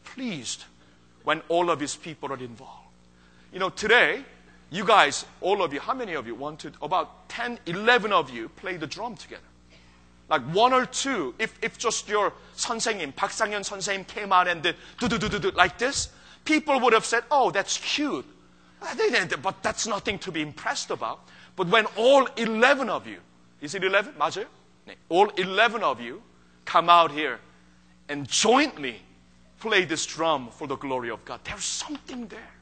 [0.05, 0.64] pleased
[1.24, 2.86] when all of his people are involved.
[3.53, 4.22] You know, today,
[4.70, 8.49] you guys, all of you, how many of you wanted, about 10, 11 of you
[8.51, 9.43] play the drum together?
[10.28, 14.76] Like one or two, if, if just your 선생님, 박상현 선생님 came out and did
[14.99, 16.11] do-do-do-do like this,
[16.45, 18.26] people would have said, oh, that's cute.
[18.80, 21.20] But that's nothing to be impressed about.
[21.57, 23.20] But when all 11 of you,
[23.61, 24.14] is it 11?
[24.14, 24.47] 맞아요?
[24.86, 26.22] 네, all 11 of you
[26.64, 27.41] come out here
[28.09, 29.03] and jointly
[29.61, 32.55] play this drum for the glory of God, there's something there.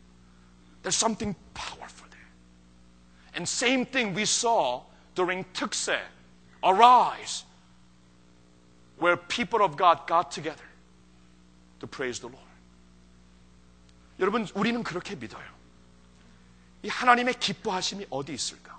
[0.83, 2.31] There's something powerful there.
[3.35, 4.83] And same thing we saw
[5.15, 5.99] during Tukse,
[6.63, 7.45] Arise,
[8.99, 10.65] where people of God got together
[11.81, 12.43] to praise the Lord.
[14.19, 15.45] 여러분, 우리는 그렇게 믿어요.
[16.83, 18.70] 이 하나님의 기뻐하심이 어디 있을까?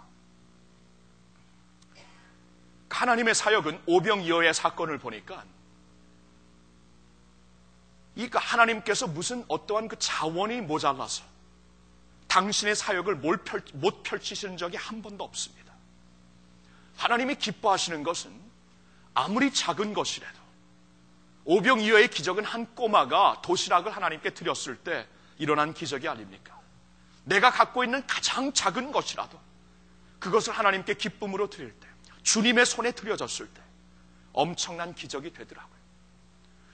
[2.93, 5.45] 하나님의 사역은 오병이어의 사건을 보니까
[8.15, 11.25] 이 하나님께서 무슨 어떠한 그 자원이 모자라서
[12.29, 15.73] 당신의 사역을 못 펼치시는 적이 한 번도 없습니다.
[16.97, 18.31] 하나님이 기뻐하시는 것은
[19.15, 20.39] 아무리 작은 것이라도
[21.45, 25.07] 오병이어의 기적은 한 꼬마가 도시락을 하나님께 드렸을 때
[25.39, 26.59] 일어난 기적이 아닙니까?
[27.25, 29.41] 내가 갖고 있는 가장 작은 것이라도
[30.19, 31.89] 그것을 하나님께 기쁨으로 드릴 때
[32.23, 33.63] 주님의 손에 드려졌을 때
[34.33, 35.83] 엄청난 기적이 되더라고요.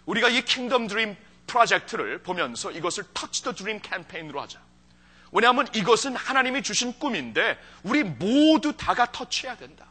[0.07, 4.61] 우리가 이 킹덤 드림 프로젝트를 보면서 이것을 터치 더 드림 캠페인으로 하자.
[5.33, 9.87] 왜냐하면 이것은 하나님이 주신 꿈인데 우리 모두 다가 터치해야 된다.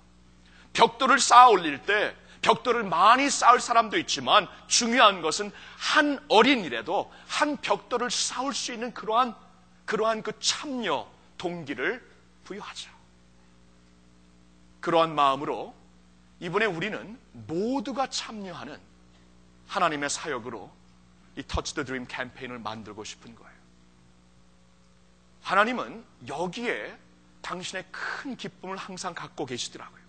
[0.73, 8.09] 벽돌을 쌓아 올릴 때 벽돌을 많이 쌓을 사람도 있지만 중요한 것은 한 어린이라도 한 벽돌을
[8.09, 9.35] 쌓을 수 있는 그러한
[9.85, 12.05] 그러한 그 참여 동기를
[12.43, 12.96] 부여하자.
[14.87, 15.75] 그러한 마음으로
[16.39, 18.79] 이번에 우리는 모두가 참여하는
[19.67, 20.71] 하나님의 사역으로
[21.35, 23.51] 이 터치 더 드림 캠페인을 만들고 싶은 거예요.
[25.41, 26.97] 하나님은 여기에
[27.41, 30.01] 당신의 큰 기쁨을 항상 갖고 계시더라고요.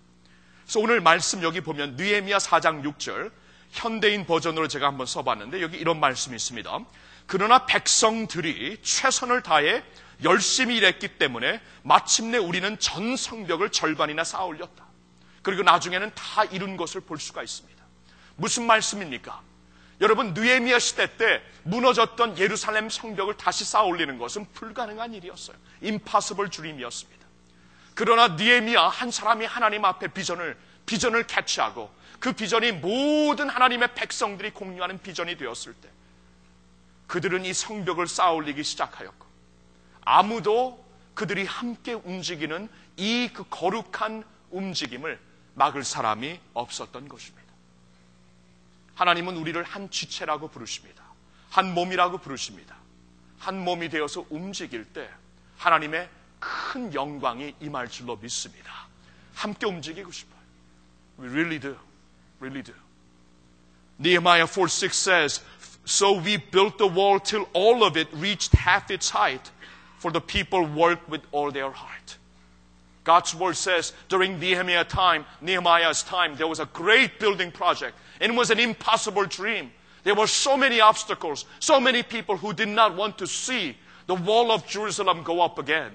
[0.62, 3.33] 그래서 오늘 말씀 여기 보면 느에미야 4장 6절
[3.72, 6.79] 현대인 버전으로 제가 한번 써봤는데 여기 이런 말씀이 있습니다.
[7.26, 9.83] 그러나 백성들이 최선을 다해
[10.24, 14.86] 열심히 일했기 때문에 마침내 우리는 전 성벽을 절반이나 쌓아 올렸다.
[15.42, 17.82] 그리고 나중에는 다 이룬 것을 볼 수가 있습니다.
[18.36, 19.42] 무슨 말씀입니까?
[20.00, 25.56] 여러분 느에미아 시대 때 무너졌던 예루살렘 성벽을 다시 쌓아 올리는 것은 불가능한 일이었어요.
[25.82, 27.26] 임파서블 주림이었습니다.
[27.94, 30.56] 그러나 느에미아 한 사람이 하나님 앞에 비전을
[30.86, 35.88] 비전을 캐치하고 그 비전이 모든 하나님의 백성들이 공유하는 비전이 되었을 때
[37.06, 39.28] 그들은 이 성벽을 쌓아 올리기 시작하였고
[40.09, 40.82] 아무도
[41.14, 45.20] 그들이 함께 움직이는 이 그 거룩한 움직임을
[45.54, 47.46] 막을 사람이 없었던 것입니다.
[48.94, 51.04] 하나님은 우리를 한 지체라고 부르십니다.
[51.50, 52.74] 한 몸이라고 부르십니다.
[53.38, 55.09] 한 몸이 되어서 움직일 때
[55.59, 56.09] 하나님의
[56.40, 58.88] 큰 영광이 임할 줄로 믿습니다.
[59.34, 60.38] 함께 움직이고 싶어요.
[61.20, 61.76] We really do.
[62.40, 62.74] Really do.
[64.00, 65.42] Nehemiah 4:6 says,
[65.84, 69.50] So we built the wall till all of it reached half its height,
[69.99, 72.16] for the people worked with all their heart.
[73.05, 77.96] God's word says during Nehemiah time, Nehemiah's time, there was a great building project.
[78.20, 79.70] And it was an impossible dream.
[80.05, 83.76] There were so many obstacles, so many people who did not want to see
[84.07, 85.92] the wall of Jerusalem go up again.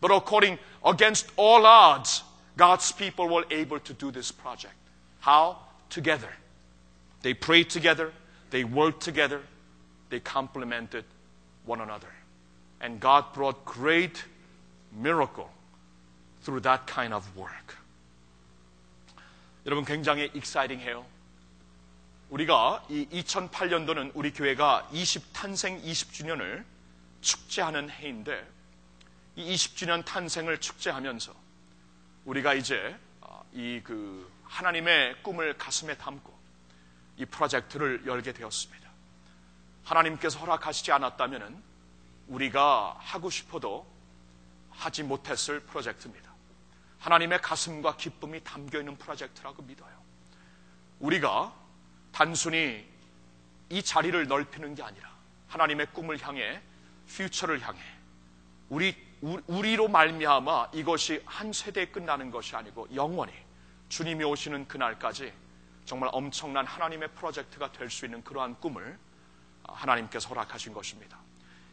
[0.00, 2.22] But according against all odds,
[2.56, 4.74] God's people were able to do this project.
[5.20, 5.58] How?
[5.88, 6.30] Together.
[7.22, 8.12] They prayed together,
[8.50, 9.42] they worked together,
[10.08, 11.04] they complemented
[11.66, 12.08] one another.
[12.82, 14.24] And God brought great
[14.92, 15.50] miracle
[16.42, 17.76] through that kind of work.
[19.66, 21.04] 여러분 굉장히 익사이딩해요.
[22.30, 26.64] 우리가 이 2008년도는 우리 교회가 20 탄생 20주년을
[27.20, 28.46] 축제하는 해인데
[29.36, 31.34] 이 20주년 탄생을 축제하면서
[32.24, 32.96] 우리가 이제
[33.52, 36.38] 이 그 하나님의 꿈을 가슴에 담고
[37.16, 38.90] 이 프로젝트를 열게 되었습니다.
[39.84, 41.62] 하나님께서 허락하시지 않았다면
[42.30, 43.86] 우리가 하고 싶어도
[44.70, 46.30] 하지 못했을 프로젝트입니다.
[47.00, 49.90] 하나님의 가슴과 기쁨이 담겨 있는 프로젝트라고 믿어요.
[51.00, 51.52] 우리가
[52.12, 52.88] 단순히
[53.68, 55.10] 이 자리를 넓히는 게 아니라
[55.48, 56.60] 하나님의 꿈을 향해
[57.08, 57.80] 퓨처를 향해
[58.68, 63.32] 우리 우리로 말미암아 이것이 한 세대에 끝나는 것이 아니고 영원히
[63.88, 65.32] 주님이 오시는 그날까지
[65.84, 68.98] 정말 엄청난 하나님의 프로젝트가 될 수 있는 그러한 꿈을
[69.64, 71.18] 하나님께서 허락하신 것입니다.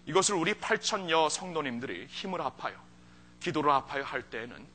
[0.08, 2.76] 이것을 우리 8천여 성도님들이 힘을 합하여
[3.42, 4.66] 기도를 합하여 할 때에는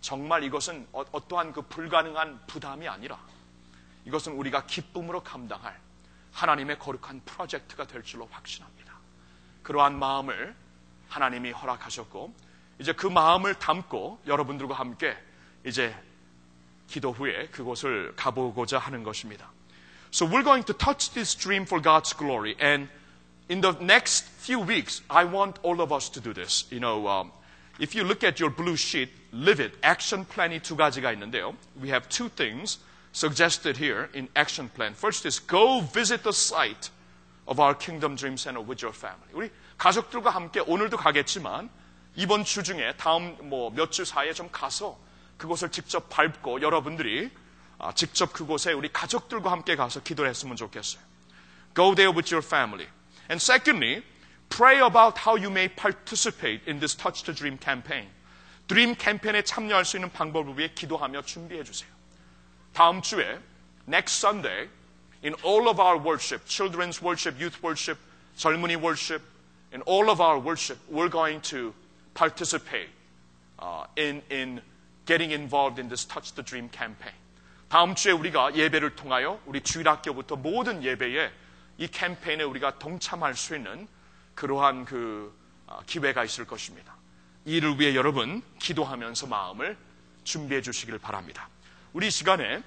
[0.00, 3.18] 정말 이것은 어, 어떠한 그 불가능한 부담이 아니라
[4.04, 5.78] 이것은 우리가 기쁨으로 감당할
[6.32, 8.92] 하나님의 거룩한 프로젝트가 될 줄로 확신합니다.
[9.62, 10.54] 그러한 마음을
[11.08, 12.34] 하나님이 허락하셨고
[12.80, 15.16] 이제 그 마음을 담고 여러분들과 함께
[15.64, 15.94] 이제
[16.88, 19.50] 기도 후에 그곳을 가보고자 하는 것입니다.
[20.12, 22.90] So we're going to touch this dream for God's glory and
[23.51, 26.65] in the next few weeks I want all of us to do this.
[26.69, 27.31] You know, um,
[27.79, 29.77] if you look at your blue sheet, live it.
[29.83, 31.55] action plan이 두 가지가 있는데요.
[31.81, 32.79] We have two things
[33.13, 34.93] suggested here in action plan.
[34.93, 36.89] First is go visit the site
[37.47, 39.29] of our Kingdom Dream Center with your family.
[39.33, 41.69] 우리 가족들과 함께 오늘도 가겠지만
[42.15, 44.97] 이번 주 중에 다음 뭐 몇 주 사이에 좀 가서
[45.37, 47.29] 그곳을 직접 밟고 여러분들이
[47.93, 50.99] 직접 그곳에 우리 가족들과 함께 가서 기도를 했으면 좋겠어요.
[51.75, 52.87] Go there with your family.
[53.29, 54.03] And secondly,
[54.49, 58.07] pray about how you may participate in this Touch the Dream campaign.
[58.67, 61.89] 드림 캠페인에 참여할 수 있는 방법을 위해 기도하며 준비해 주세요.
[62.73, 63.39] 다음 주에
[63.87, 64.69] next Sunday
[65.23, 67.97] in all of our worship, children's worship, youth worship,
[68.35, 69.23] 젊은이 worship,
[69.73, 71.73] in all of our worship, we're going to
[72.13, 72.89] participate
[73.59, 74.61] uh, in, in
[75.05, 77.15] getting involved in this Touch the Dream campaign.
[77.69, 81.31] 다음 주에 우리가 예배를 통하여 우리 주일학교부터 모든 예배에
[81.82, 83.88] 이 캠페인에 우리가 동참할 수 있는
[84.36, 85.36] 그러한 그
[85.86, 86.94] 기회가 있을 것입니다.
[87.44, 89.76] 이를 위해 여러분 기도하면서 마음을
[90.22, 91.48] 준비해 주시길 바랍니다.
[91.92, 92.62] 우리 시간에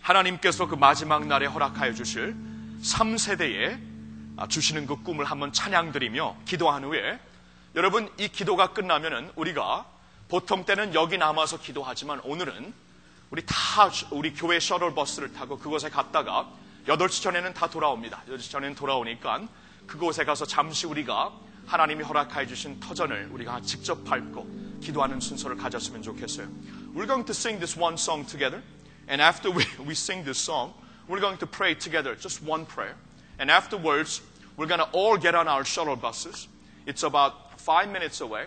[0.00, 2.34] 하나님께서 그 마지막 날에 허락하여 주실
[2.82, 3.78] 3세대에
[4.48, 7.20] 주시는 그 꿈을 한번 찬양드리며 기도한 후에
[7.76, 9.86] 여러분 이 기도가 끝나면은 우리가
[10.28, 12.74] 보통 때는 여기 남아서 기도하지만 오늘은
[13.30, 13.54] 우리 다
[14.10, 16.48] 우리 교회 셔틀버스를 타고 그곳에 갔다가
[16.87, 18.23] 8시 전에는 다 돌아옵니다.
[18.29, 19.47] 8시 전에는 돌아오니까
[19.87, 21.31] 그곳에 가서 잠시 우리가
[21.65, 26.47] 하나님이 허락해 주신 터전을 우리가 직접 밟고 기도하는 순서를 가졌으면 좋겠어요.
[26.93, 28.61] We're going to sing this one song together.
[29.07, 30.73] And after we, we sing this song,
[31.07, 32.95] we're going to pray together, just one prayer.
[33.39, 34.21] And afterwards,
[34.57, 36.47] we're going to all get on our shuttle buses.
[36.85, 38.45] It's about five minutes away.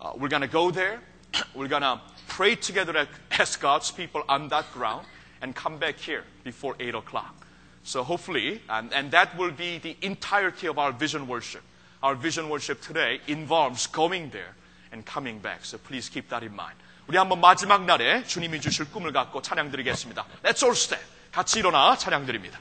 [0.00, 1.00] Uh, we're going to go there.
[1.54, 3.06] we're going to pray together
[3.38, 5.06] as God's people on that ground
[5.40, 7.41] and come back here before 8 o'clock.
[7.84, 11.62] So hopefully, and, and that will be the entirety of our vision worship.
[12.02, 14.54] Our vision worship today involves going there
[14.92, 15.64] and coming back.
[15.64, 16.76] So please keep that in mind.
[17.08, 20.26] 우리 한번 마지막 날에 주님이 주실 꿈을 갖고 찬양 드리겠습니다.
[20.44, 21.04] Let's all stand.
[21.32, 22.58] 같이 일어나 찬양 드립니다.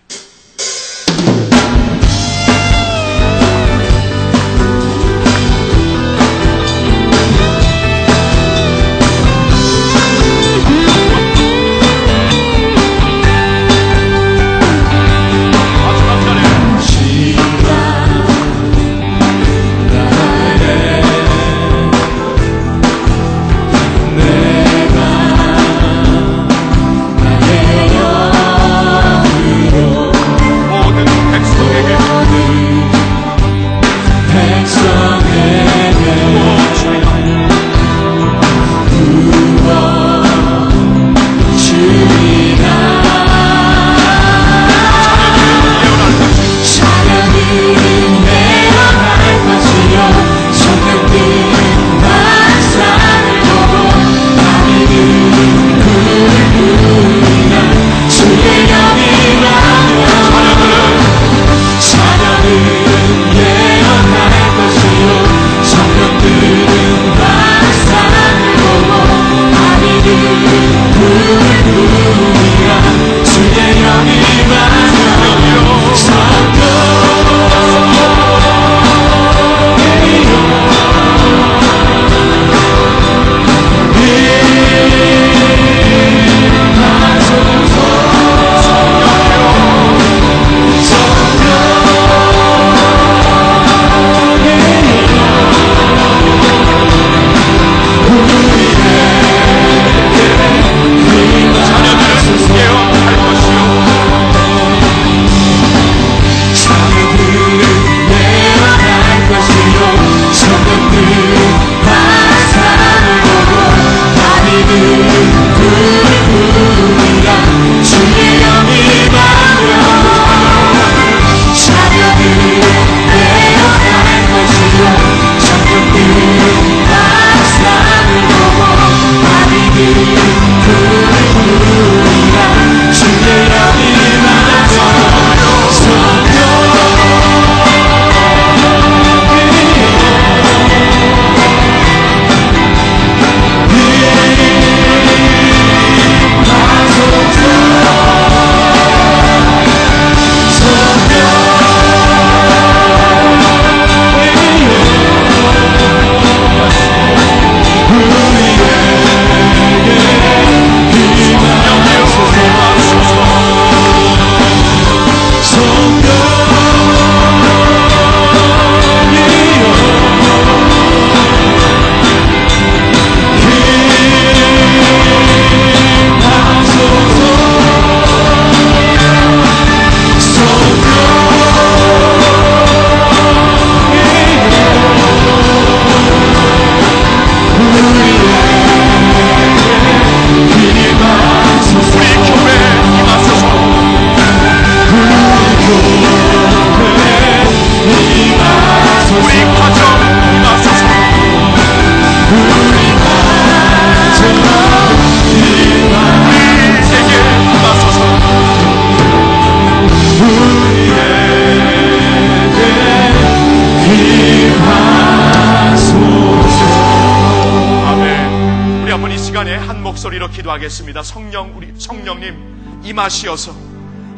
[220.72, 221.02] 기도하겠습니다.
[221.02, 223.54] 성령 우리 성령님 임하시어서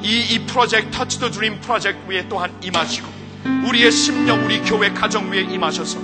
[0.03, 3.09] 이, 이 프로젝트 터치 더 드림 프로젝트 위에 또한 임하시고
[3.69, 5.99] 우리의 심령 우리 교회 가정 위에 임하셔서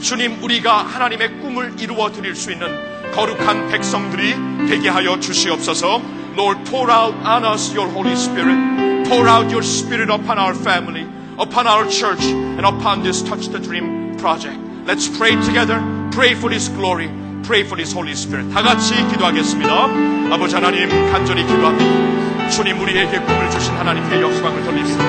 [0.00, 6.00] 주님 우리가 하나님의 꿈을 이루어 드릴 수 있는 거룩한 백성들이 되게 하여 주시옵소서.
[6.36, 9.08] Lord, pour out on us your Holy Spirit.
[9.08, 11.06] Pour out your Spirit upon our family,
[11.38, 14.58] upon our church, and upon this Touch the Dream project.
[14.84, 15.80] Let's pray together.
[16.12, 17.08] Pray for His glory.
[17.46, 18.52] Pray for His Holy Spirit.
[18.52, 20.34] 다 같이 기도하겠습니다.
[20.34, 22.50] 아버지 하나님 간절히 기도합니다.
[22.50, 25.04] 주님 우리에게 꿈을 주신 하나님께 영광을 돌립니다.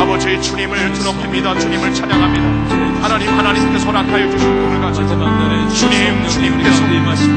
[0.00, 1.58] 아버지 주님을 드높입니다.
[1.58, 3.02] 주님을 찬양합니다.
[3.02, 5.08] 하나님 하나님께서 허락하여 주신 꿈을 가지고
[5.74, 6.84] 주님 주님께서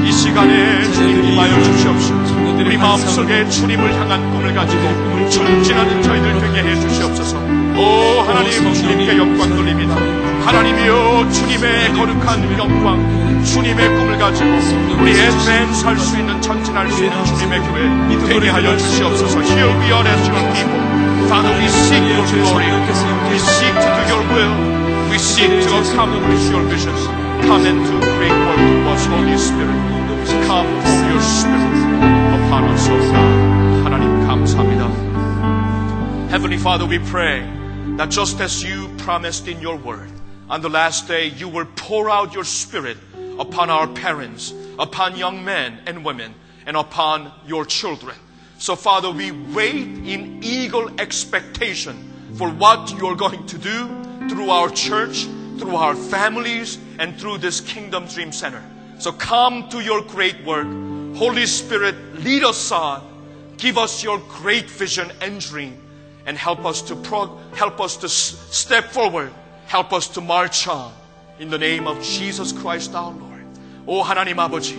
[0.05, 2.35] 이 시간에 주님 임하여 주시옵소서.
[2.55, 7.37] 우리 마음속에 주님을 향한 꿈을 가지고 전진하는 저희들 되게 해 주시옵소서.
[7.37, 9.95] 오 하나님 주님께 영광 돌립니다.
[10.45, 14.50] 하나님이여 주님의 거룩한 영광 주님의 꿈을 가지고
[15.00, 19.40] 우리 에덴 살수 있는 전진할 수 있는 주님의 교회 되게 하여 주시옵소서.
[19.42, 20.80] Here we are as your people.
[21.28, 22.66] Father, we seek your glory.
[23.30, 24.54] We seek to do your will.
[25.10, 27.06] We seek to accomplish your visions.
[27.46, 29.78] Come and do great work to us, Holy Spirit.
[30.46, 31.74] Come, pour your Spirit
[32.34, 33.84] upon us, O God.
[33.84, 34.90] 하나님 감사합니다.
[36.30, 37.42] Heavenly Father, we pray
[37.96, 40.10] that just as you promised in your word,
[40.48, 42.98] on the last day you will pour out your Spirit
[43.39, 46.33] upon our parents, upon young men and women,
[46.65, 48.15] and upon your children.
[48.57, 53.87] So, Father, we wait in eager expectation for what you're going to do
[54.29, 55.25] through our church,
[55.59, 58.63] through our families, and through this Kingdom Dream Center.
[58.97, 60.67] So, come to your great work.
[61.15, 63.01] Holy Spirit, lead us on.
[63.57, 65.77] Give us your great vision and dream,
[66.25, 69.31] and help us to pro- help us to s- step forward.
[69.67, 70.93] Help us to march on.
[71.39, 73.24] In the name of Jesus Christ our Lord.
[73.87, 74.75] 오 하나님 아버지,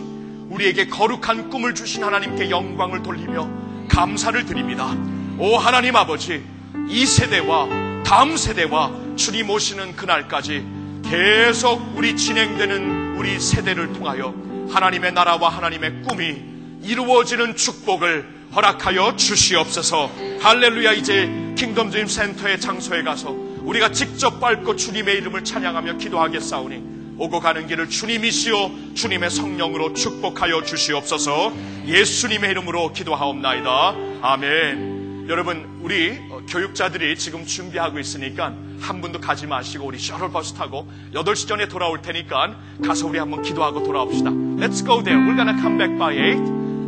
[0.49, 3.49] 우리에게 거룩한 꿈을 주신 하나님께 영광을 돌리며
[3.89, 4.97] 감사를 드립니다.
[5.39, 6.43] 오 하나님 아버지,
[6.89, 10.67] 이 세대와 다음 세대와 주님 오시는 그날까지
[11.05, 14.35] 계속 우리 진행되는 우리 세대를 통하여
[14.71, 16.43] 하나님의 나라와 하나님의 꿈이
[16.83, 18.27] 이루어지는 축복을
[18.57, 20.11] 허락하여 주시옵소서.
[20.41, 23.31] 할렐루야 이제 킹덤 드림 센터의 장소에 가서
[23.61, 31.53] 우리가 직접 밟고 주님의 이름을 찬양하며 기도하겠사오니 오고 가는 길을 주님이시오 주님의 성령으로 축복하여 주시옵소서
[31.87, 33.95] 예수님의 이름으로 기도하옵나이다.
[34.23, 35.27] 아멘.
[35.29, 41.49] 여러분, 우리 어, 교육자들이 지금 준비하고 있으니까 한 분도 가지 마시고 우리 셔틀버스 타고 8시
[41.49, 44.31] 전에 돌아올 테니까 가서 우리 한번 기도하고 돌아옵시다.
[44.31, 45.19] Let's go there.
[45.19, 46.39] We're gonna come back by 8.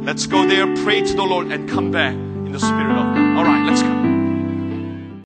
[0.04, 3.27] Let's go there, pray to the Lord and come back in the spirit of God.